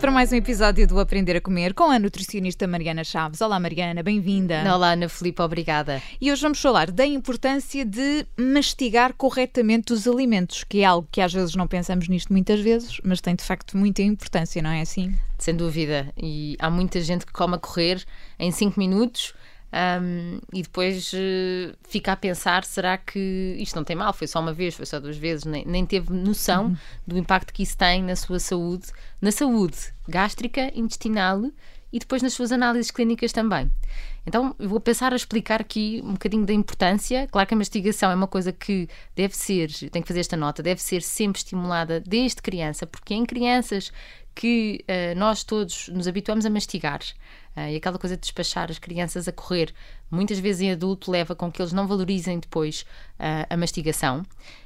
para 0.00 0.10
mais 0.10 0.32
um 0.32 0.36
episódio 0.36 0.86
do 0.86 0.98
Aprender 0.98 1.36
a 1.36 1.42
Comer 1.42 1.74
com 1.74 1.90
a 1.90 1.98
nutricionista 1.98 2.66
Mariana 2.66 3.04
Chaves. 3.04 3.42
Olá, 3.42 3.60
Mariana, 3.60 4.02
bem-vinda. 4.02 4.62
Olá, 4.74 4.92
Ana 4.92 5.10
Filipe, 5.10 5.42
obrigada. 5.42 6.00
E 6.18 6.32
hoje 6.32 6.40
vamos 6.40 6.58
falar 6.58 6.90
da 6.90 7.04
importância 7.04 7.84
de 7.84 8.26
mastigar 8.34 9.12
corretamente 9.12 9.92
os 9.92 10.08
alimentos, 10.08 10.64
que 10.64 10.80
é 10.80 10.84
algo 10.86 11.06
que 11.12 11.20
às 11.20 11.34
vezes 11.34 11.54
não 11.54 11.66
pensamos 11.66 12.08
nisto 12.08 12.32
muitas 12.32 12.60
vezes, 12.60 12.98
mas 13.04 13.20
tem 13.20 13.34
de 13.34 13.44
facto 13.44 13.76
muita 13.76 14.00
importância, 14.00 14.62
não 14.62 14.70
é 14.70 14.80
assim? 14.80 15.14
Sem 15.38 15.54
dúvida. 15.54 16.10
E 16.16 16.56
há 16.58 16.70
muita 16.70 16.98
gente 17.02 17.26
que 17.26 17.32
come 17.32 17.56
a 17.56 17.58
correr 17.58 18.02
em 18.38 18.50
5 18.50 18.80
minutos 18.80 19.34
um, 19.72 20.40
e 20.52 20.62
depois 20.62 21.12
uh, 21.12 21.76
fica 21.88 22.12
a 22.12 22.16
pensar: 22.16 22.64
será 22.64 22.98
que 22.98 23.56
isto 23.58 23.76
não 23.76 23.84
tem 23.84 23.94
mal? 23.94 24.12
Foi 24.12 24.26
só 24.26 24.40
uma 24.40 24.52
vez, 24.52 24.74
foi 24.74 24.86
só 24.86 24.98
duas 24.98 25.16
vezes, 25.16 25.44
nem, 25.44 25.64
nem 25.64 25.86
teve 25.86 26.12
noção 26.12 26.66
uhum. 26.66 26.76
do 27.06 27.18
impacto 27.18 27.52
que 27.52 27.62
isso 27.62 27.76
tem 27.76 28.02
na 28.02 28.16
sua 28.16 28.40
saúde, 28.40 28.86
na 29.20 29.30
saúde 29.30 29.78
gástrica, 30.08 30.72
intestinal 30.74 31.42
e 31.92 31.98
depois 31.98 32.22
nas 32.22 32.32
suas 32.32 32.52
análises 32.52 32.90
clínicas 32.90 33.32
também. 33.32 33.70
Então, 34.26 34.54
vou 34.58 34.78
pensar 34.80 35.12
a 35.12 35.16
explicar 35.16 35.60
aqui 35.60 36.00
um 36.04 36.12
bocadinho 36.12 36.44
da 36.44 36.52
importância. 36.52 37.26
Claro 37.30 37.48
que 37.48 37.54
a 37.54 37.56
mastigação 37.56 38.10
é 38.10 38.14
uma 38.14 38.26
coisa 38.26 38.52
que 38.52 38.88
deve 39.16 39.36
ser, 39.36 39.70
tenho 39.90 40.02
que 40.02 40.08
fazer 40.08 40.20
esta 40.20 40.36
nota, 40.36 40.62
deve 40.62 40.80
ser 40.80 41.02
sempre 41.02 41.38
estimulada 41.38 42.00
desde 42.00 42.42
criança, 42.42 42.86
porque 42.86 43.14
é 43.14 43.16
em 43.16 43.24
crianças 43.24 43.92
que 44.34 44.84
uh, 44.88 45.18
nós 45.18 45.42
todos 45.42 45.88
nos 45.88 46.06
habituamos 46.06 46.46
a 46.46 46.50
mastigar. 46.50 47.00
Uh, 47.56 47.70
e 47.70 47.76
aquela 47.76 47.98
coisa 47.98 48.16
de 48.16 48.22
despachar 48.22 48.70
as 48.70 48.78
crianças 48.78 49.26
a 49.26 49.32
correr, 49.32 49.72
muitas 50.10 50.38
vezes 50.38 50.62
em 50.62 50.70
adulto, 50.70 51.10
leva 51.10 51.34
com 51.34 51.50
que 51.50 51.60
eles 51.60 51.72
não 51.72 51.86
valorizem 51.86 52.38
depois 52.38 52.82
uh, 53.18 53.46
a 53.48 53.56
mastigação. 53.56 54.22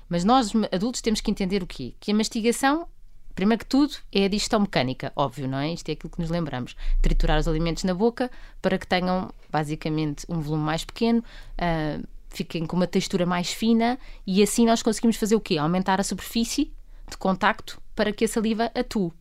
Mas 0.08 0.24
nós, 0.24 0.52
adultos, 0.70 1.00
temos 1.00 1.20
que 1.20 1.30
entender 1.30 1.62
o 1.62 1.66
quê? 1.66 1.94
Que 1.98 2.12
a 2.12 2.14
mastigação 2.14 2.86
Primeiro 3.34 3.58
que 3.58 3.66
tudo, 3.66 3.96
é 4.12 4.24
a 4.24 4.28
digestão 4.28 4.60
mecânica, 4.60 5.12
óbvio, 5.16 5.48
não 5.48 5.58
é? 5.58 5.72
Isto 5.72 5.88
é 5.88 5.92
aquilo 5.92 6.10
que 6.10 6.20
nos 6.20 6.30
lembramos. 6.30 6.76
Triturar 7.02 7.38
os 7.38 7.48
alimentos 7.48 7.82
na 7.82 7.92
boca 7.92 8.30
para 8.62 8.78
que 8.78 8.86
tenham, 8.86 9.32
basicamente, 9.50 10.24
um 10.28 10.40
volume 10.40 10.62
mais 10.62 10.84
pequeno, 10.84 11.18
uh, 11.20 12.06
fiquem 12.28 12.64
com 12.66 12.76
uma 12.76 12.86
textura 12.86 13.26
mais 13.26 13.52
fina 13.52 13.98
e 14.26 14.42
assim 14.42 14.66
nós 14.66 14.82
conseguimos 14.82 15.16
fazer 15.16 15.34
o 15.34 15.40
quê? 15.40 15.58
Aumentar 15.58 16.00
a 16.00 16.04
superfície 16.04 16.72
de 17.08 17.16
contacto 17.16 17.80
para 17.94 18.12
que 18.12 18.24
a 18.24 18.28
saliva 18.28 18.70
atue. 18.74 19.12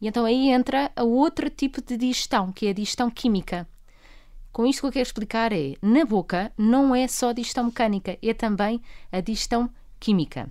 E 0.00 0.08
então 0.08 0.24
aí 0.24 0.50
entra 0.50 0.90
a 0.94 1.04
outro 1.04 1.48
tipo 1.48 1.80
de 1.80 1.96
digestão, 1.96 2.52
que 2.52 2.66
é 2.66 2.70
a 2.70 2.74
digestão 2.74 3.10
química. 3.10 3.68
Com 4.52 4.66
isto 4.66 4.80
que 4.80 4.86
eu 4.86 4.92
quero 4.92 5.02
explicar 5.02 5.52
é, 5.52 5.74
na 5.82 6.04
boca 6.04 6.52
não 6.56 6.94
é 6.94 7.08
só 7.08 7.32
digestão 7.32 7.64
mecânica, 7.64 8.16
é 8.22 8.34
também 8.34 8.80
a 9.10 9.20
digestão 9.20 9.70
química. 9.98 10.48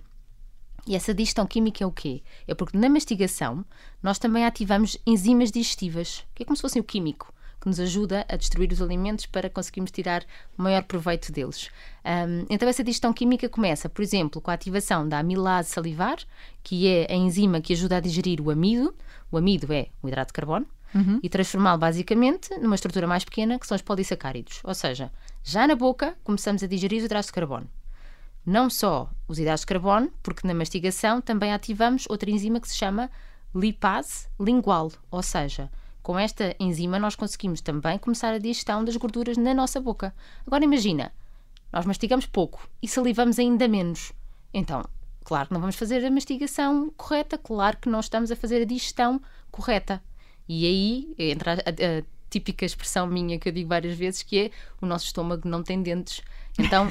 E 0.86 0.94
essa 0.94 1.14
digestão 1.14 1.46
química 1.46 1.82
é 1.82 1.86
o 1.86 1.92
quê? 1.92 2.22
É 2.46 2.54
porque 2.54 2.76
na 2.76 2.88
mastigação 2.88 3.64
nós 4.02 4.18
também 4.18 4.44
ativamos 4.44 4.98
enzimas 5.06 5.50
digestivas, 5.50 6.24
que 6.34 6.42
é 6.42 6.46
como 6.46 6.56
se 6.56 6.62
fosse 6.62 6.78
o 6.78 6.84
químico, 6.84 7.32
que 7.58 7.68
nos 7.68 7.80
ajuda 7.80 8.26
a 8.28 8.36
destruir 8.36 8.70
os 8.70 8.82
alimentos 8.82 9.24
para 9.24 9.48
conseguirmos 9.48 9.90
tirar 9.90 10.22
maior 10.56 10.82
proveito 10.82 11.32
deles. 11.32 11.70
Um, 12.04 12.44
então, 12.50 12.68
essa 12.68 12.84
digestão 12.84 13.14
química 13.14 13.48
começa, 13.48 13.88
por 13.88 14.02
exemplo, 14.02 14.40
com 14.40 14.50
a 14.50 14.54
ativação 14.54 15.08
da 15.08 15.18
amilase 15.18 15.70
salivar, 15.70 16.18
que 16.62 16.86
é 16.86 17.06
a 17.10 17.14
enzima 17.14 17.62
que 17.62 17.72
ajuda 17.72 17.96
a 17.96 18.00
digerir 18.00 18.40
o 18.42 18.50
amido. 18.50 18.94
O 19.32 19.38
amido 19.38 19.72
é 19.72 19.86
o 20.02 20.08
hidrato 20.08 20.28
de 20.28 20.34
carbono. 20.34 20.66
Uhum. 20.94 21.18
E 21.22 21.28
transformá-lo 21.28 21.78
basicamente 21.78 22.56
numa 22.58 22.76
estrutura 22.76 23.06
mais 23.06 23.24
pequena, 23.24 23.58
que 23.58 23.66
são 23.66 23.74
os 23.74 23.82
polissacáridos. 23.82 24.60
Ou 24.62 24.74
seja, 24.74 25.10
já 25.42 25.66
na 25.66 25.74
boca 25.74 26.14
começamos 26.22 26.62
a 26.62 26.68
digerir 26.68 26.98
os 26.98 27.06
hidratos 27.06 27.26
de 27.26 27.32
carbono 27.32 27.68
não 28.44 28.68
só 28.68 29.10
os 29.26 29.38
hidratos 29.38 29.60
de 29.62 29.66
carbono, 29.66 30.12
porque 30.22 30.46
na 30.46 30.54
mastigação 30.54 31.20
também 31.20 31.52
ativamos 31.52 32.06
outra 32.08 32.30
enzima 32.30 32.60
que 32.60 32.68
se 32.68 32.76
chama 32.76 33.10
lipase 33.54 34.26
lingual, 34.38 34.90
ou 35.10 35.22
seja, 35.22 35.70
com 36.02 36.18
esta 36.18 36.54
enzima 36.60 36.98
nós 36.98 37.14
conseguimos 37.14 37.60
também 37.60 37.98
começar 37.98 38.34
a 38.34 38.38
digestão 38.38 38.84
das 38.84 38.96
gorduras 38.96 39.36
na 39.36 39.54
nossa 39.54 39.80
boca. 39.80 40.14
Agora 40.46 40.64
imagina, 40.64 41.12
nós 41.72 41.86
mastigamos 41.86 42.26
pouco 42.26 42.68
e 42.82 42.86
salivamos 42.86 43.38
ainda 43.38 43.66
menos. 43.66 44.12
Então, 44.52 44.84
claro 45.24 45.48
que 45.48 45.54
não 45.54 45.60
vamos 45.60 45.76
fazer 45.76 46.04
a 46.04 46.10
mastigação 46.10 46.92
correta, 46.96 47.38
claro 47.38 47.78
que 47.78 47.88
não 47.88 48.00
estamos 48.00 48.30
a 48.30 48.36
fazer 48.36 48.62
a 48.62 48.66
digestão 48.66 49.20
correta. 49.50 50.02
E 50.46 50.66
aí 50.66 51.14
entra 51.18 51.52
a, 51.52 51.54
a, 51.56 52.00
a 52.00 52.02
típica 52.28 52.66
expressão 52.66 53.06
minha 53.06 53.38
que 53.38 53.48
eu 53.48 53.52
digo 53.52 53.68
várias 53.68 53.96
vezes, 53.96 54.22
que 54.22 54.38
é 54.38 54.50
o 54.80 54.86
nosso 54.86 55.06
estômago 55.06 55.48
não 55.48 55.62
tem 55.62 55.82
dentes 55.82 56.20
então, 56.58 56.88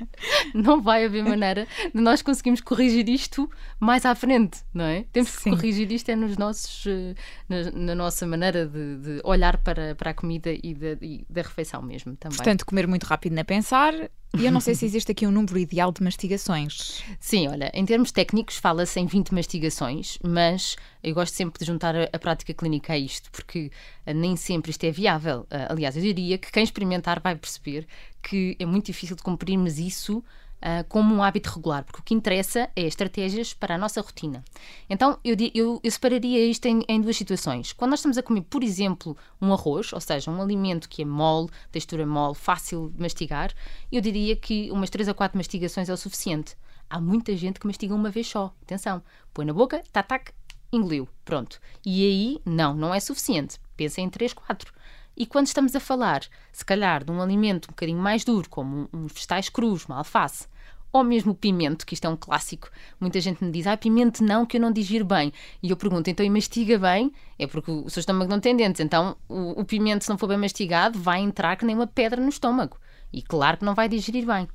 não 0.54 0.82
vai 0.82 1.04
haver 1.04 1.24
maneira 1.24 1.66
de 1.94 2.00
nós 2.00 2.20
conseguirmos 2.20 2.60
corrigir 2.60 3.08
isto 3.08 3.50
mais 3.80 4.04
à 4.04 4.14
frente, 4.14 4.60
não 4.72 4.84
é? 4.84 5.04
Temos 5.12 5.36
que 5.36 5.50
corrigir 5.50 5.90
isto 5.90 6.10
é 6.10 6.16
nos 6.16 6.36
nossos, 6.36 6.86
eh, 6.86 7.14
na, 7.48 7.70
na 7.70 7.94
nossa 7.94 8.26
maneira 8.26 8.66
de, 8.66 8.96
de, 8.98 9.20
olhar 9.24 9.56
para, 9.58 9.94
para 9.94 10.10
a 10.10 10.14
comida 10.14 10.50
e 10.52 10.74
da, 10.74 10.92
e 11.00 11.24
da 11.28 11.42
refeição 11.42 11.80
mesmo 11.80 12.16
também. 12.16 12.36
Portanto, 12.36 12.66
comer 12.66 12.86
muito 12.86 13.04
rápido 13.04 13.32
na 13.32 13.44
pensar, 13.44 13.94
e 14.36 14.44
eu 14.44 14.52
não 14.52 14.60
sei 14.60 14.74
se 14.74 14.84
existe 14.84 15.10
aqui 15.10 15.26
um 15.26 15.30
número 15.30 15.58
ideal 15.58 15.90
de 15.90 16.02
mastigações. 16.02 17.02
Sim, 17.18 17.48
olha, 17.48 17.70
em 17.72 17.84
termos 17.86 18.12
técnicos 18.12 18.58
fala-se 18.58 19.00
em 19.00 19.06
20 19.06 19.32
mastigações, 19.32 20.18
mas 20.22 20.76
eu 21.02 21.14
gosto 21.14 21.34
sempre 21.34 21.58
de 21.58 21.64
juntar 21.64 21.96
a, 21.96 22.08
a, 22.12 22.18
prática 22.18 22.52
clínica 22.52 22.92
a 22.92 22.98
isto, 22.98 23.30
porque 23.32 23.70
uh, 24.06 24.12
nem 24.12 24.36
sempre 24.36 24.70
isto 24.70 24.84
é 24.84 24.90
viável. 24.90 25.40
Uh, 25.50 25.70
aliás, 25.72 25.96
eu 25.96 26.02
diria 26.02 26.36
que 26.36 26.52
quem 26.52 26.62
experimentar 26.62 27.20
vai 27.20 27.34
perceber 27.36 27.86
que 28.22 28.56
é 28.58 28.66
muito 28.66 28.86
difícil 28.86 29.16
de 29.16 29.22
cumprirmos 29.22 29.78
isso 29.78 30.22
uh, 30.58 30.84
como 30.88 31.14
um 31.14 31.22
hábito 31.22 31.50
regular, 31.50 31.84
porque 31.84 32.00
o 32.00 32.02
que 32.02 32.14
interessa 32.14 32.68
é 32.74 32.82
estratégias 32.82 33.54
para 33.54 33.74
a 33.74 33.78
nossa 33.78 34.00
rotina. 34.00 34.44
Então, 34.88 35.18
eu, 35.24 35.36
eu, 35.54 35.80
eu 35.82 35.90
separaria 35.90 36.44
isto 36.46 36.66
em, 36.66 36.84
em, 36.88 37.00
duas 37.00 37.16
situações. 37.16 37.72
Quando 37.72 37.90
nós 37.90 38.00
estamos 38.00 38.18
a 38.18 38.22
comer, 38.22 38.42
por 38.42 38.62
exemplo, 38.62 39.16
um 39.40 39.52
arroz, 39.52 39.92
ou 39.92 40.00
seja, 40.00 40.30
um 40.30 40.40
alimento 40.40 40.88
que 40.88 41.02
é 41.02 41.04
mole, 41.04 41.48
textura 41.70 42.06
mole, 42.06 42.34
fácil 42.34 42.90
de 42.94 43.00
mastigar, 43.00 43.52
eu 43.90 44.00
diria 44.00 44.36
que 44.36 44.70
umas 44.70 44.90
3 44.90 45.08
a 45.08 45.14
4 45.14 45.36
mastigações 45.36 45.88
é 45.88 45.92
o 45.92 45.96
suficiente. 45.96 46.56
Há 46.90 47.00
muita 47.00 47.36
gente 47.36 47.60
que 47.60 47.66
mastiga 47.66 47.94
uma 47.94 48.10
vez 48.10 48.26
só. 48.26 48.54
Atenção, 48.62 49.02
põe 49.34 49.44
na 49.44 49.52
boca, 49.52 49.82
tac, 49.92 50.08
tac, 50.08 50.32
engoliu, 50.72 51.08
pronto. 51.24 51.60
E 51.84 52.04
aí, 52.04 52.40
não, 52.44 52.74
não 52.74 52.94
é 52.94 53.00
suficiente. 53.00 53.58
Pensa 53.76 54.00
em 54.00 54.08
3, 54.08 54.32
4. 54.32 54.72
E 55.18 55.26
quando 55.26 55.48
estamos 55.48 55.74
a 55.74 55.80
falar, 55.80 56.22
se 56.52 56.64
calhar, 56.64 57.02
de 57.02 57.10
um 57.10 57.20
alimento 57.20 57.66
um 57.66 57.72
bocadinho 57.72 57.98
mais 57.98 58.24
duro, 58.24 58.48
como 58.48 58.88
uns 58.92 59.12
vegetais 59.12 59.48
crus, 59.48 59.84
uma 59.86 59.98
alface, 59.98 60.46
ou 60.92 61.02
mesmo 61.02 61.32
o 61.32 61.34
pimento, 61.34 61.84
que 61.84 61.92
isto 61.92 62.04
é 62.04 62.08
um 62.08 62.16
clássico. 62.16 62.70
Muita 63.00 63.20
gente 63.20 63.42
me 63.44 63.50
diz, 63.50 63.66
ah, 63.66 63.76
pimento 63.76 64.22
não, 64.22 64.46
que 64.46 64.56
eu 64.56 64.60
não 64.60 64.70
digiro 64.70 65.04
bem. 65.04 65.32
E 65.60 65.70
eu 65.70 65.76
pergunto, 65.76 66.08
então 66.08 66.24
e 66.24 66.30
mastiga 66.30 66.78
bem? 66.78 67.12
É 67.36 67.48
porque 67.48 67.68
o 67.68 67.90
seu 67.90 67.98
estômago 67.98 68.30
não 68.30 68.38
tem 68.38 68.56
dentes, 68.56 68.80
então 68.80 69.16
o, 69.28 69.60
o 69.60 69.64
pimento, 69.64 70.04
se 70.04 70.08
não 70.08 70.16
for 70.16 70.28
bem 70.28 70.38
mastigado, 70.38 70.96
vai 71.00 71.20
entrar 71.20 71.56
que 71.56 71.64
nem 71.64 71.74
uma 71.74 71.88
pedra 71.88 72.20
no 72.22 72.28
estômago. 72.28 72.78
E 73.12 73.20
claro 73.20 73.58
que 73.58 73.64
não 73.64 73.74
vai 73.74 73.88
digerir 73.88 74.24
bem. 74.24 74.48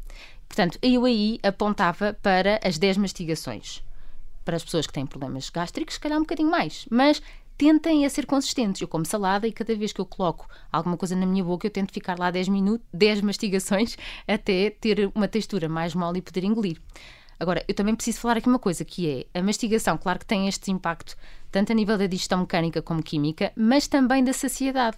Portanto, 0.47 0.79
eu 0.81 1.03
aí 1.03 1.39
apontava 1.43 2.17
para 2.21 2.61
as 2.63 2.77
10 2.77 2.97
mastigações. 2.97 3.83
Para 4.45 4.55
as 4.55 4.63
pessoas 4.63 4.87
que 4.87 4.93
têm 4.93 5.05
problemas 5.05 5.49
gástricos, 5.49 5.95
se 5.95 5.99
calhar 5.99 6.17
um 6.17 6.21
bocadinho 6.21 6.49
mais. 6.49 6.85
Mas 6.89 7.21
tentem 7.57 8.05
a 8.05 8.09
ser 8.09 8.25
consistentes. 8.25 8.81
Eu 8.81 8.87
como 8.87 9.05
salada 9.05 9.47
e 9.47 9.51
cada 9.51 9.75
vez 9.75 9.93
que 9.93 10.01
eu 10.01 10.05
coloco 10.05 10.47
alguma 10.71 10.97
coisa 10.97 11.15
na 11.15 11.25
minha 11.25 11.43
boca, 11.43 11.67
eu 11.67 11.71
tento 11.71 11.91
ficar 11.91 12.17
lá 12.17 12.31
10 12.31 12.49
minutos, 12.49 12.85
10 12.93 13.21
mastigações 13.21 13.97
até 14.27 14.69
ter 14.69 15.11
uma 15.13 15.27
textura 15.27 15.69
mais 15.69 15.93
mole 15.93 16.19
e 16.19 16.21
poder 16.21 16.43
engolir. 16.43 16.81
Agora, 17.39 17.63
eu 17.67 17.73
também 17.73 17.95
preciso 17.95 18.19
falar 18.19 18.37
aqui 18.37 18.47
uma 18.47 18.59
coisa, 18.59 18.85
que 18.85 19.27
é 19.33 19.39
a 19.39 19.43
mastigação, 19.43 19.97
claro 19.97 20.19
que 20.19 20.25
tem 20.25 20.47
este 20.47 20.71
impacto 20.71 21.15
tanto 21.51 21.71
a 21.71 21.75
nível 21.75 21.97
da 21.97 22.07
digestão 22.07 22.39
mecânica 22.39 22.81
como 22.81 23.03
química, 23.03 23.51
mas 23.55 23.87
também 23.87 24.23
da 24.23 24.31
saciedade, 24.31 24.97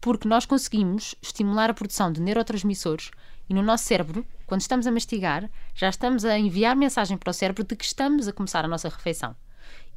porque 0.00 0.28
nós 0.28 0.46
conseguimos 0.46 1.14
estimular 1.20 1.68
a 1.68 1.74
produção 1.74 2.12
de 2.12 2.20
neurotransmissores 2.20 3.10
e 3.50 3.54
no 3.54 3.62
nosso 3.62 3.82
cérebro, 3.82 4.24
quando 4.46 4.60
estamos 4.60 4.86
a 4.86 4.92
mastigar, 4.92 5.50
já 5.74 5.88
estamos 5.88 6.24
a 6.24 6.38
enviar 6.38 6.76
mensagem 6.76 7.18
para 7.18 7.32
o 7.32 7.34
cérebro 7.34 7.64
de 7.64 7.74
que 7.74 7.84
estamos 7.84 8.28
a 8.28 8.32
começar 8.32 8.64
a 8.64 8.68
nossa 8.68 8.88
refeição. 8.88 9.34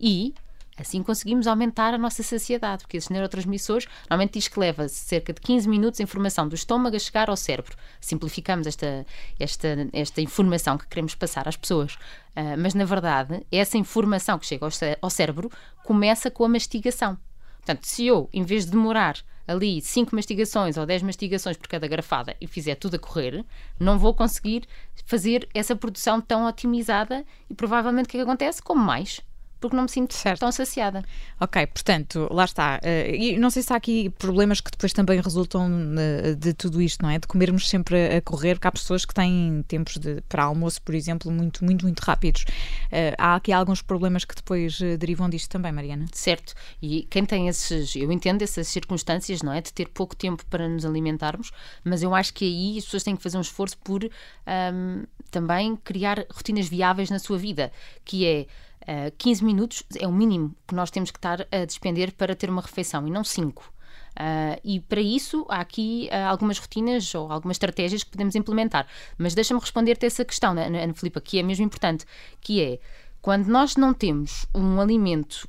E 0.01 0.33
Assim 0.77 1.03
conseguimos 1.03 1.45
aumentar 1.45 1.93
a 1.93 1.97
nossa 1.97 2.23
saciedade, 2.23 2.83
porque 2.83 2.97
esses 2.97 3.09
neurotransmissores 3.09 3.87
normalmente 4.09 4.33
diz 4.33 4.47
que 4.47 4.59
leva 4.59 4.87
cerca 4.87 5.31
de 5.31 5.39
15 5.39 5.69
minutos 5.69 5.99
a 5.99 6.03
informação 6.03 6.47
do 6.47 6.55
estômago 6.55 6.95
a 6.95 6.99
chegar 6.99 7.29
ao 7.29 7.37
cérebro. 7.37 7.75
Simplificamos 8.01 8.65
esta, 8.65 9.05
esta, 9.39 9.87
esta 9.93 10.21
informação 10.21 10.77
que 10.77 10.87
queremos 10.87 11.13
passar 11.15 11.47
às 11.47 11.55
pessoas. 11.55 11.93
Uh, 12.35 12.57
mas, 12.57 12.73
na 12.73 12.85
verdade, 12.85 13.45
essa 13.51 13.77
informação 13.77 14.39
que 14.39 14.45
chega 14.45 14.65
ao, 14.65 14.71
ao 15.01 15.09
cérebro 15.09 15.51
começa 15.83 16.31
com 16.31 16.43
a 16.43 16.49
mastigação. 16.49 17.17
Portanto, 17.57 17.85
se 17.85 18.07
eu, 18.07 18.27
em 18.33 18.43
vez 18.43 18.65
de 18.65 18.71
demorar 18.71 19.17
ali 19.47 19.81
5 19.81 20.15
mastigações 20.15 20.77
ou 20.77 20.85
10 20.85 21.03
mastigações 21.03 21.57
por 21.57 21.67
cada 21.67 21.87
garfada 21.87 22.35
e 22.39 22.47
fizer 22.47 22.75
tudo 22.75 22.95
a 22.95 22.99
correr, 22.99 23.45
não 23.79 23.99
vou 23.99 24.13
conseguir 24.13 24.67
fazer 25.05 25.47
essa 25.53 25.75
produção 25.75 26.19
tão 26.19 26.47
otimizada 26.47 27.25
e 27.49 27.53
provavelmente 27.53 28.05
o 28.05 28.09
que, 28.09 28.17
é 28.17 28.19
que 28.19 28.23
acontece? 28.23 28.61
Como 28.61 28.81
mais 28.81 29.21
porque 29.63 29.77
não 29.77 29.83
me 29.83 29.89
sinto 29.89 30.13
certo. 30.13 30.41
tão 30.41 30.51
saciada. 30.51 31.05
Ok, 31.39 31.65
portanto, 31.67 32.27
lá 32.29 32.43
está. 32.43 32.81
Uh, 32.83 33.15
e 33.15 33.37
não 33.37 33.49
sei 33.49 33.63
se 33.63 33.71
há 33.71 33.77
aqui 33.77 34.09
problemas 34.09 34.59
que 34.59 34.69
depois 34.69 34.91
também 34.91 35.21
resultam 35.21 35.69
de, 35.69 36.35
de 36.35 36.53
tudo 36.53 36.81
isto, 36.81 37.01
não 37.01 37.09
é? 37.09 37.17
De 37.17 37.25
comermos 37.25 37.69
sempre 37.69 38.17
a 38.17 38.21
correr, 38.21 38.55
porque 38.55 38.67
há 38.67 38.71
pessoas 38.73 39.05
que 39.05 39.13
têm 39.13 39.63
tempos 39.65 39.97
de, 39.97 40.19
para 40.27 40.43
almoço, 40.43 40.81
por 40.81 40.93
exemplo, 40.93 41.31
muito, 41.31 41.63
muito, 41.63 41.85
muito 41.85 42.01
rápidos. 42.01 42.41
Uh, 42.41 43.15
há 43.17 43.35
aqui 43.35 43.53
alguns 43.53 43.81
problemas 43.81 44.25
que 44.25 44.35
depois 44.35 44.79
derivam 44.99 45.29
disto 45.29 45.49
também, 45.49 45.71
Mariana. 45.71 46.07
Certo. 46.11 46.53
E 46.81 47.07
quem 47.09 47.23
tem 47.23 47.47
esses, 47.47 47.95
eu 47.95 48.11
entendo 48.11 48.41
essas 48.41 48.67
circunstâncias, 48.67 49.41
não 49.41 49.53
é? 49.53 49.61
De 49.61 49.71
ter 49.71 49.87
pouco 49.87 50.13
tempo 50.13 50.45
para 50.47 50.67
nos 50.67 50.83
alimentarmos, 50.85 51.51
mas 51.85 52.03
eu 52.03 52.13
acho 52.13 52.33
que 52.33 52.43
aí 52.43 52.77
as 52.77 52.83
pessoas 52.83 53.03
têm 53.03 53.15
que 53.15 53.23
fazer 53.23 53.37
um 53.37 53.41
esforço 53.41 53.77
por 53.77 54.03
um, 54.03 55.03
também 55.31 55.77
criar 55.77 56.25
rotinas 56.29 56.67
viáveis 56.67 57.09
na 57.09 57.19
sua 57.19 57.37
vida, 57.37 57.71
que 58.03 58.25
é 58.25 58.45
Uh, 58.87 59.07
eh, 59.07 59.11
15 59.17 59.43
minutos 59.43 59.83
é 59.97 60.07
o 60.07 60.11
mínimo 60.11 60.55
que 60.67 60.75
nós 60.75 60.91
temos 60.91 61.11
que 61.11 61.17
estar 61.17 61.47
a 61.51 61.65
despender 61.65 62.13
para 62.13 62.35
ter 62.35 62.49
uma 62.49 62.61
refeição 62.61 63.07
e 63.07 63.11
não 63.11 63.23
5. 63.23 63.61
Uh, 63.61 63.71
eh, 64.15 64.59
e 64.63 64.79
para 64.79 65.01
isso 65.01 65.45
há 65.49 65.59
aqui 65.59 66.09
uh, 66.11 66.29
algumas 66.29 66.59
rotinas 66.59 67.13
ou 67.15 67.31
algumas 67.31 67.55
estratégias 67.55 68.03
que 68.03 68.11
podemos 68.11 68.35
implementar. 68.35 68.87
Mas 69.17 69.33
deixa-me 69.33 69.59
responder-te 69.59 70.05
essa 70.05 70.23
questão, 70.25 70.51
Ana 70.51 70.93
Filipa, 70.93 71.21
que 71.21 71.39
é 71.39 71.43
mesmo 71.43 71.65
importante, 71.65 72.05
que 72.41 72.61
é 72.61 72.79
quando 73.21 73.47
nós 73.47 73.77
não 73.77 73.93
temos 73.93 74.45
um 74.53 74.81
alimento 74.81 75.47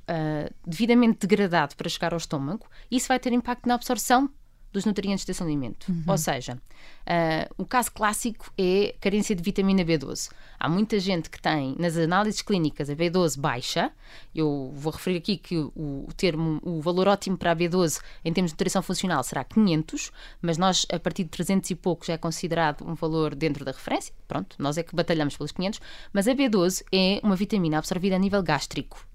devidamente 0.65 1.27
degradado 1.27 1.75
para 1.75 1.89
chegar 1.89 2.13
ao 2.13 2.19
estômago, 2.19 2.69
isso 2.89 3.09
vai 3.09 3.19
ter 3.19 3.33
impacto 3.33 3.67
na 3.67 3.75
absorção 3.75 4.31
dos 4.75 4.85
nutrientes 4.85 5.25
desse 5.25 5.43
alimento. 5.43 5.89
Uhum. 5.89 6.03
Ou 6.09 6.19
seja, 6.19 6.55
uh, 6.55 7.55
o 7.57 7.65
caso 7.65 7.93
clássico 7.93 8.53
é 8.59 8.95
carência 9.01 9.35
de 9.35 9.43
vitamina 9.43 9.85
B12. 9.85 10.31
Há 10.59 10.69
muita 10.69 10.99
gente 10.99 11.31
que 11.31 11.41
tem, 11.41 11.77
nas 11.79 11.97
análises 11.97 12.43
clínicas, 12.43 12.91
a 12.91 12.97
B12 12.97 13.39
baixa. 13.39 13.93
Eu 14.35 14.73
vou 14.75 14.93
referir 14.93 15.19
aqui 15.19 15.37
que 15.37 15.57
o, 15.57 15.71
o 15.77 16.09
termo, 16.17 16.61
o 16.63 16.81
valor 16.81 17.07
ótimo 17.07 17.39
para 17.39 17.53
a 17.53 17.57
B12 17.57 18.01
em 18.25 18.33
termos 18.33 18.51
de 18.51 18.55
nutrição 18.55 18.83
funcional 18.83 19.23
será 19.23 19.45
500, 19.45 20.11
mas 20.43 20.59
nós, 20.59 20.85
a 20.93 20.99
partir 20.99 21.23
de 21.23 21.31
300 21.31 21.71
e 21.71 21.75
pouco, 21.77 22.05
já 22.05 22.15
é 22.15 22.19
considerado 22.19 22.85
um 22.85 22.95
valor 22.95 23.35
dentro 23.35 23.65
da 23.65 23.71
referência. 23.71 24.13
Pronto, 24.27 24.57
nós 24.59 24.77
é 24.77 24.83
que 24.83 24.95
batalhamos 24.95 25.37
pelos 25.37 25.53
500, 25.53 25.81
mas 26.13 26.27
a 26.27 26.35
B12 26.35 26.83
é 26.93 27.21
uma 27.23 27.37
vitamina 27.37 27.79
absorvida 27.79 28.17
a 28.17 28.19
nível 28.19 28.43
gástrico. 28.43 29.07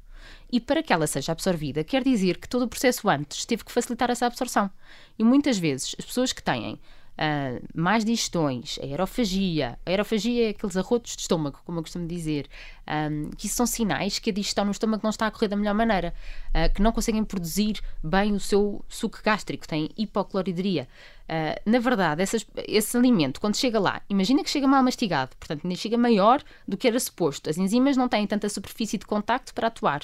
E 0.51 0.59
para 0.59 0.81
que 0.81 0.91
ela 0.91 1.05
seja 1.05 1.31
absorvida, 1.31 1.83
quer 1.83 2.03
dizer 2.03 2.37
que 2.37 2.49
todo 2.49 2.63
o 2.63 2.67
processo 2.67 3.07
antes 3.09 3.45
teve 3.45 3.63
que 3.63 3.71
facilitar 3.71 4.09
essa 4.09 4.25
absorção. 4.25 4.69
E 5.17 5.23
muitas 5.23 5.57
vezes 5.57 5.95
as 5.97 6.05
pessoas 6.05 6.33
que 6.33 6.43
têm 6.43 6.79
Uh, 7.19 7.61
mais 7.75 8.05
digestões, 8.05 8.79
aerofagia. 8.81 9.77
A 9.85 9.89
aerofagia 9.89 10.47
é 10.47 10.49
aqueles 10.51 10.77
arrotos 10.77 11.17
de 11.17 11.23
estômago, 11.23 11.59
como 11.65 11.79
eu 11.79 11.83
costumo 11.83 12.07
dizer, 12.07 12.47
um, 12.87 13.29
que 13.31 13.47
isso 13.47 13.57
são 13.57 13.67
sinais 13.67 14.19
que 14.19 14.29
a 14.29 14.33
digestão 14.33 14.63
no 14.63 14.71
estômago 14.71 15.01
não 15.03 15.09
está 15.09 15.27
a 15.27 15.31
correr 15.31 15.49
da 15.49 15.57
melhor 15.57 15.73
maneira, 15.73 16.13
uh, 16.55 16.73
que 16.73 16.81
não 16.81 16.93
conseguem 16.93 17.21
produzir 17.25 17.81
bem 18.01 18.31
o 18.31 18.39
seu 18.39 18.85
suco 18.87 19.19
gástrico, 19.21 19.67
têm 19.67 19.89
hipocloridria. 19.97 20.87
Uh, 21.29 21.61
na 21.63 21.77
verdade, 21.77 22.23
essas, 22.23 22.43
esse 22.67 22.97
alimento, 22.97 23.39
quando 23.39 23.55
chega 23.55 23.79
lá, 23.79 24.01
imagina 24.09 24.43
que 24.43 24.49
chega 24.49 24.67
mal 24.67 24.81
mastigado, 24.81 25.35
portanto, 25.39 25.61
ainda 25.63 25.75
chega 25.75 25.95
maior 25.95 26.41
do 26.67 26.75
que 26.75 26.87
era 26.87 26.99
suposto. 26.99 27.51
As 27.51 27.57
enzimas 27.59 27.95
não 27.95 28.09
têm 28.09 28.25
tanta 28.25 28.49
superfície 28.49 28.97
de 28.97 29.05
contacto 29.05 29.53
para 29.53 29.67
atuar. 29.67 30.01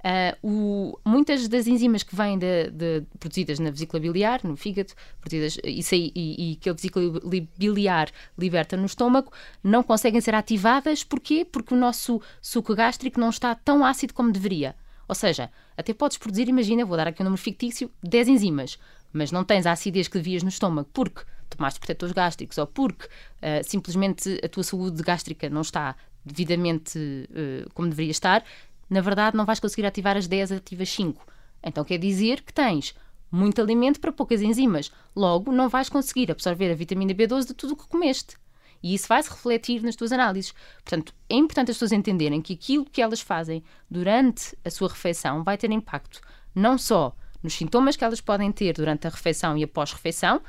Uh, 0.00 0.36
o, 0.42 0.98
muitas 1.04 1.46
das 1.46 1.68
enzimas 1.68 2.02
que 2.02 2.16
vêm 2.16 2.36
de, 2.36 2.70
de, 2.72 3.04
produzidas 3.20 3.60
na 3.60 3.70
vesícula 3.70 4.00
biliar, 4.00 4.40
no 4.42 4.56
fígado, 4.56 4.92
produzidas, 5.20 5.58
isso 5.62 5.94
aí, 5.94 6.10
e, 6.12 6.52
e 6.52 6.56
que 6.56 6.68
a 6.68 6.72
vesícula 6.72 7.20
biliar 7.56 8.10
liberta 8.36 8.76
no 8.76 8.86
estômago, 8.86 9.30
não 9.62 9.84
conseguem 9.84 10.20
ser 10.20 10.34
ativadas. 10.34 11.04
Porquê? 11.04 11.44
Porque 11.44 11.72
o 11.72 11.76
nosso 11.76 12.20
suco 12.42 12.74
gástrico 12.74 13.20
não 13.20 13.30
está 13.30 13.54
tão 13.54 13.84
ácido 13.84 14.12
como 14.12 14.32
deveria. 14.32 14.74
Ou 15.06 15.14
seja, 15.14 15.52
até 15.76 15.94
podes 15.94 16.18
produzir, 16.18 16.48
imagina, 16.48 16.84
vou 16.84 16.96
dar 16.96 17.06
aqui 17.06 17.22
um 17.22 17.24
número 17.24 17.40
fictício, 17.40 17.88
10 18.02 18.26
enzimas 18.26 18.76
mas 19.14 19.32
não 19.32 19.44
tens 19.44 19.64
a 19.64 19.72
acidez 19.72 20.08
que 20.08 20.18
devias 20.18 20.42
no 20.42 20.50
estômago 20.50 20.90
porque 20.92 21.22
tomaste 21.48 21.78
protetores 21.78 22.12
gástricos 22.12 22.58
ou 22.58 22.66
porque 22.66 23.06
uh, 23.06 23.62
simplesmente 23.62 24.40
a 24.44 24.48
tua 24.48 24.64
saúde 24.64 25.02
gástrica 25.02 25.48
não 25.48 25.62
está 25.62 25.94
devidamente 26.24 26.98
uh, 26.98 27.70
como 27.72 27.88
deveria 27.88 28.10
estar, 28.10 28.44
na 28.90 29.00
verdade 29.00 29.36
não 29.36 29.46
vais 29.46 29.60
conseguir 29.60 29.86
ativar 29.86 30.16
as 30.16 30.26
10, 30.26 30.52
ativas 30.52 30.90
5. 30.90 31.24
Então 31.62 31.84
quer 31.84 31.98
dizer 31.98 32.42
que 32.42 32.52
tens 32.52 32.94
muito 33.30 33.60
alimento 33.60 34.00
para 34.00 34.12
poucas 34.12 34.42
enzimas. 34.42 34.92
Logo, 35.14 35.50
não 35.50 35.68
vais 35.68 35.88
conseguir 35.88 36.30
absorver 36.30 36.70
a 36.70 36.74
vitamina 36.74 37.14
B12 37.14 37.48
de 37.48 37.54
tudo 37.54 37.72
o 37.72 37.76
que 37.76 37.88
comeste. 37.88 38.36
E 38.82 38.94
isso 38.94 39.08
vai 39.08 39.22
se 39.22 39.30
refletir 39.30 39.82
nas 39.82 39.96
tuas 39.96 40.12
análises. 40.12 40.52
Portanto, 40.84 41.14
é 41.28 41.34
importante 41.34 41.70
as 41.70 41.76
pessoas 41.76 41.92
entenderem 41.92 42.42
que 42.42 42.52
aquilo 42.52 42.84
que 42.84 43.00
elas 43.00 43.20
fazem 43.20 43.64
durante 43.90 44.56
a 44.64 44.70
sua 44.70 44.88
refeição 44.88 45.42
vai 45.42 45.56
ter 45.56 45.70
impacto 45.70 46.20
não 46.54 46.78
só 46.78 47.16
nos 47.44 47.54
sintomas 47.54 47.94
que 47.94 48.02
elas 48.02 48.22
podem 48.22 48.50
ter 48.50 48.72
durante 48.72 49.06
a 49.06 49.10
refeição 49.10 49.56
e 49.56 49.62
após 49.62 49.92
refeição, 49.92 50.40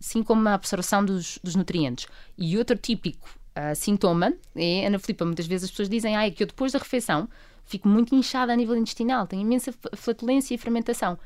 assim 0.00 0.22
como 0.22 0.48
a 0.48 0.54
absorção 0.54 1.04
dos, 1.04 1.38
dos 1.42 1.56
nutrientes. 1.56 2.06
E 2.38 2.56
outro 2.56 2.76
típico 2.76 3.28
uh, 3.58 3.74
sintoma 3.74 4.32
é, 4.54 4.86
Ana 4.86 4.98
Filipa, 5.00 5.24
muitas 5.24 5.46
vezes 5.46 5.64
as 5.64 5.70
pessoas 5.70 5.88
dizem 5.88 6.16
ah, 6.16 6.26
é 6.26 6.30
que 6.30 6.44
eu 6.44 6.46
depois 6.46 6.72
da 6.72 6.78
refeição 6.78 7.28
fico 7.64 7.88
muito 7.88 8.14
inchada 8.14 8.52
a 8.52 8.56
nível 8.56 8.76
intestinal, 8.76 9.26
tenho 9.26 9.42
imensa 9.42 9.74
flatulência 9.94 10.54
e 10.54 10.58
fermentação. 10.58 11.18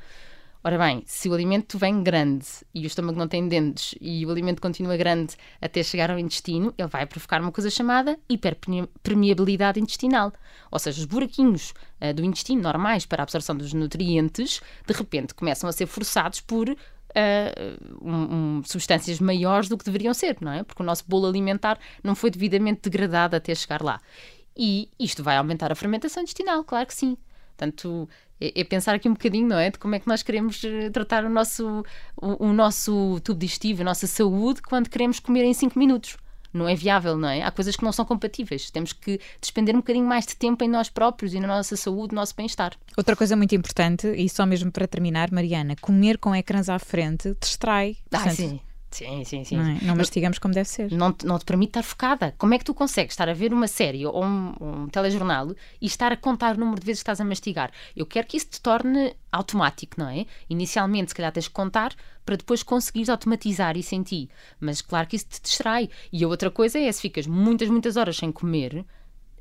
Ora 0.61 0.77
bem, 0.77 1.03
se 1.05 1.29
o 1.29 1.33
alimento 1.33 1.77
vem 1.77 2.03
grande 2.03 2.45
e 2.75 2.83
o 2.83 2.87
estômago 2.87 3.17
não 3.17 3.29
tem 3.29 3.47
dentes 3.47 3.95
e 4.01 4.25
o 4.25 4.29
alimento 4.29 4.61
continua 4.61 4.97
grande 4.97 5.37
até 5.61 5.81
chegar 5.81 6.11
ao 6.11 6.19
intestino, 6.19 6.73
ele 6.77 6.87
vai 6.89 7.05
provocar 7.05 7.41
uma 7.41 7.51
coisa 7.51 7.69
chamada 7.69 8.19
hiperpermeabilidade 8.27 9.79
intestinal. 9.79 10.33
Ou 10.69 10.77
seja, 10.77 10.99
os 10.99 11.05
buraquinhos 11.05 11.73
uh, 12.01 12.13
do 12.13 12.25
intestino 12.25 12.61
normais 12.61 13.05
para 13.05 13.21
a 13.21 13.23
absorção 13.23 13.55
dos 13.55 13.71
nutrientes, 13.71 14.61
de 14.85 14.93
repente 14.93 15.33
começam 15.33 15.69
a 15.69 15.73
ser 15.73 15.85
forçados 15.87 16.41
por 16.41 16.75
Uh, 17.09 17.97
um, 18.07 18.59
um, 18.59 18.63
substâncias 18.63 19.19
maiores 19.19 19.67
do 19.67 19.75
que 19.75 19.83
deveriam 19.83 20.13
ser, 20.13 20.37
não 20.39 20.51
é? 20.51 20.61
Porque 20.61 20.83
o 20.83 20.85
nosso 20.85 21.03
bolo 21.07 21.25
alimentar 21.25 21.79
não 22.03 22.13
foi 22.13 22.29
devidamente 22.29 22.81
degradado 22.87 23.35
até 23.35 23.55
chegar 23.55 23.81
lá. 23.81 23.99
E 24.55 24.91
isto 24.99 25.23
vai 25.23 25.35
aumentar 25.35 25.71
a 25.71 25.75
fermentação 25.75 26.21
intestinal, 26.21 26.63
claro 26.63 26.85
que 26.85 26.93
sim. 26.93 27.17
Portanto, 27.59 28.07
é, 28.39 28.61
é, 28.61 28.63
pensar 28.63 28.95
aqui 28.95 29.09
um 29.09 29.13
bocadinho, 29.13 29.47
não 29.47 29.59
é? 29.59 29.69
De 29.69 29.77
como 29.77 29.93
é 29.93 29.99
que 29.99 30.07
nós 30.07 30.23
queremos 30.23 30.63
eh, 30.63 30.89
tratar 30.89 31.25
o 31.25 31.29
nosso, 31.29 31.83
o, 32.15 32.47
o 32.47 32.53
nosso 32.53 33.19
tubo 33.21 33.37
digestivo, 33.37 33.81
a 33.81 33.85
nossa 33.85 34.07
saúde, 34.07 34.61
quando 34.61 34.89
queremos 34.89 35.19
comer 35.19 35.43
em 35.43 35.53
5 35.53 35.77
minutos. 35.77 36.15
Não 36.51 36.67
é 36.67 36.73
viável, 36.73 37.15
não 37.15 37.29
é? 37.29 37.43
Há 37.43 37.51
coisas 37.51 37.75
que 37.75 37.83
não 37.83 37.91
são 37.91 38.03
compatíveis. 38.05 38.71
Temos 38.71 38.91
que 38.91 39.19
despender 39.39 39.75
um 39.75 39.79
bocadinho 39.79 40.07
mais 40.07 40.25
de 40.25 40.35
tempo 40.35 40.63
em 40.63 40.69
nós 40.69 40.89
próprios 40.89 41.33
e 41.33 41.39
na 41.39 41.47
nossa 41.47 41.75
saúde, 41.75 42.15
no 42.15 42.21
nosso 42.21 42.33
bem-estar. 42.35 42.73
Outra 42.97 43.15
coisa 43.15 43.35
muito 43.35 43.53
importante, 43.53 44.07
e 44.07 44.27
só 44.29 44.47
mesmo 44.47 44.71
para 44.71 44.87
terminar, 44.87 45.29
Mariana, 45.31 45.75
comer 45.79 46.17
com 46.17 46.33
ecrãs 46.33 46.69
à 46.69 46.79
frente 46.79 47.35
distrai. 47.39 47.97
Ah, 48.05 48.17
Portanto, 48.17 48.35
sim 48.35 48.59
Sim, 48.91 49.23
sim, 49.23 49.43
sim. 49.43 49.57
Não, 49.57 49.65
é? 49.65 49.77
não 49.83 49.95
mastigamos 49.95 50.39
como 50.39 50.53
deve 50.53 50.67
ser. 50.67 50.91
Não 50.91 51.13
te, 51.13 51.25
não 51.25 51.37
te 51.37 51.45
permite 51.45 51.69
estar 51.69 51.83
focada. 51.83 52.33
Como 52.37 52.53
é 52.53 52.57
que 52.57 52.65
tu 52.65 52.73
consegues 52.73 53.13
estar 53.13 53.29
a 53.29 53.33
ver 53.33 53.53
uma 53.53 53.67
série 53.67 54.05
ou 54.05 54.23
um, 54.23 54.53
um 54.59 54.87
telejornal 54.87 55.53
e 55.79 55.85
estar 55.85 56.11
a 56.11 56.17
contar 56.17 56.55
o 56.55 56.59
número 56.59 56.79
de 56.79 56.85
vezes 56.85 56.99
que 56.99 57.03
estás 57.03 57.21
a 57.21 57.25
mastigar? 57.25 57.71
Eu 57.95 58.05
quero 58.05 58.27
que 58.27 58.37
isso 58.37 58.47
te 58.47 58.61
torne 58.61 59.15
automático, 59.31 59.99
não 59.99 60.09
é? 60.09 60.25
Inicialmente, 60.49 61.11
se 61.11 61.15
calhar 61.15 61.31
tens 61.31 61.47
que 61.47 61.53
contar 61.53 61.93
para 62.25 62.35
depois 62.35 62.63
conseguires 62.63 63.09
automatizar 63.09 63.77
isso 63.77 63.95
em 63.95 64.03
ti. 64.03 64.29
Mas 64.59 64.81
claro 64.81 65.07
que 65.07 65.15
isso 65.15 65.27
te 65.29 65.41
distrai. 65.41 65.89
E 66.11 66.23
a 66.23 66.27
outra 66.27 66.49
coisa 66.49 66.79
é, 66.79 66.91
se 66.91 67.01
ficas 67.01 67.27
muitas, 67.27 67.69
muitas 67.69 67.95
horas 67.95 68.17
sem 68.17 68.31
comer, 68.31 68.85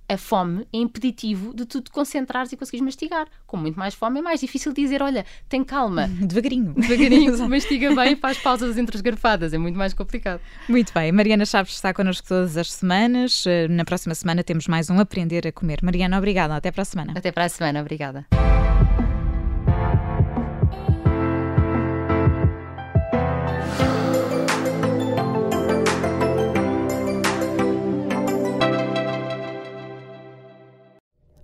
a 0.08 0.16
fome 0.16 0.66
é 0.72 0.78
impeditivo 0.78 1.54
de 1.54 1.66
tu 1.66 1.80
te 1.80 1.90
concentrares 1.90 2.50
e 2.52 2.56
conseguires 2.56 2.84
mastigar. 2.84 3.26
Com 3.46 3.56
muito 3.56 3.78
mais 3.78 3.94
fome 3.94 4.20
é 4.20 4.22
mais 4.22 4.40
difícil 4.40 4.72
dizer, 4.72 5.02
olha, 5.02 5.24
tem 5.48 5.62
calma. 5.62 6.08
Devagarinho. 6.20 6.72
Devagarinho, 6.74 7.36
mastiga 7.48 7.94
bem 7.94 8.12
e 8.12 8.16
faz 8.16 8.38
pausas 8.38 8.78
entre 8.78 8.96
as 8.96 9.02
garfadas. 9.02 9.52
É 9.52 9.58
muito 9.58 9.76
mais 9.76 9.92
complicado. 9.92 10.40
Muito 10.68 10.92
bem. 10.94 11.12
Mariana 11.12 11.44
Chaves 11.44 11.74
está 11.74 11.92
connosco 11.92 12.26
todas 12.26 12.56
as 12.56 12.72
semanas. 12.72 13.44
Eh, 13.46 13.68
na 13.68 13.84
próxima 13.84 14.14
semana 14.14 14.42
temos 14.42 14.66
mais 14.66 14.88
um 14.88 14.98
Aprender 14.98 15.46
a 15.46 15.52
Comer. 15.52 15.80
Mariana, 15.82 16.16
obrigada. 16.16 16.56
Até 16.56 16.70
para 16.70 16.82
a 16.82 16.86
semana. 16.86 17.12
Até 17.14 17.30
para 17.30 17.44
a 17.44 17.48
semana. 17.48 17.80
Obrigada. 17.80 18.47